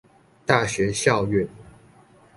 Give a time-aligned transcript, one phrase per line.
[0.47, 1.47] 大學校院